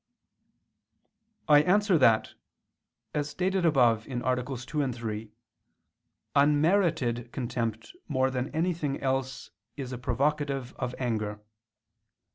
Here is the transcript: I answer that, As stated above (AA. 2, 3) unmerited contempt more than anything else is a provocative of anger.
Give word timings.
I 1.47 1.61
answer 1.61 1.95
that, 1.99 2.33
As 3.13 3.29
stated 3.29 3.67
above 3.67 4.07
(AA. 4.09 4.33
2, 4.35 4.91
3) 4.91 5.31
unmerited 6.35 7.31
contempt 7.31 7.95
more 8.07 8.31
than 8.31 8.49
anything 8.49 8.99
else 8.99 9.51
is 9.77 9.91
a 9.91 9.99
provocative 9.99 10.73
of 10.77 10.95
anger. 10.97 11.39